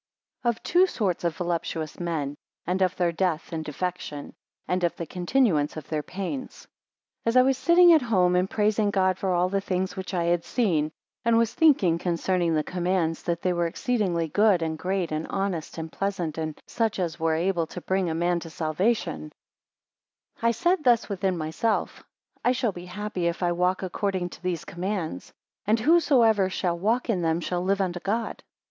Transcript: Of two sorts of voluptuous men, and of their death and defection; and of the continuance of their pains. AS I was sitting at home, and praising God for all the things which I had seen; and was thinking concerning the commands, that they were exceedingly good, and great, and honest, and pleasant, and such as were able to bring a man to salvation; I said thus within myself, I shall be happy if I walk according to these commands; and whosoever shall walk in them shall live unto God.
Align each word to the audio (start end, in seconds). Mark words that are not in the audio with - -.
Of 0.43 0.63
two 0.63 0.87
sorts 0.87 1.23
of 1.23 1.35
voluptuous 1.35 1.99
men, 1.99 2.35
and 2.65 2.81
of 2.81 2.95
their 2.95 3.11
death 3.11 3.53
and 3.53 3.63
defection; 3.63 4.33
and 4.67 4.83
of 4.83 4.95
the 4.95 5.05
continuance 5.05 5.77
of 5.77 5.89
their 5.89 6.01
pains. 6.01 6.67
AS 7.23 7.35
I 7.37 7.43
was 7.43 7.55
sitting 7.55 7.93
at 7.93 8.01
home, 8.01 8.35
and 8.35 8.49
praising 8.49 8.89
God 8.89 9.19
for 9.19 9.31
all 9.31 9.47
the 9.47 9.61
things 9.61 9.95
which 9.95 10.15
I 10.15 10.23
had 10.23 10.43
seen; 10.43 10.91
and 11.23 11.37
was 11.37 11.53
thinking 11.53 11.99
concerning 11.99 12.55
the 12.55 12.63
commands, 12.63 13.21
that 13.21 13.43
they 13.43 13.53
were 13.53 13.67
exceedingly 13.67 14.27
good, 14.27 14.63
and 14.63 14.75
great, 14.75 15.11
and 15.11 15.27
honest, 15.27 15.77
and 15.77 15.91
pleasant, 15.91 16.35
and 16.39 16.59
such 16.65 16.97
as 16.97 17.19
were 17.19 17.35
able 17.35 17.67
to 17.67 17.79
bring 17.79 18.09
a 18.09 18.15
man 18.15 18.39
to 18.39 18.49
salvation; 18.49 19.31
I 20.41 20.49
said 20.49 20.83
thus 20.83 21.09
within 21.09 21.37
myself, 21.37 22.03
I 22.43 22.53
shall 22.53 22.71
be 22.71 22.85
happy 22.87 23.27
if 23.27 23.43
I 23.43 23.51
walk 23.51 23.83
according 23.83 24.29
to 24.29 24.41
these 24.41 24.65
commands; 24.65 25.31
and 25.67 25.79
whosoever 25.79 26.49
shall 26.49 26.79
walk 26.79 27.07
in 27.07 27.21
them 27.21 27.39
shall 27.39 27.61
live 27.63 27.79
unto 27.81 27.99
God. 27.99 28.41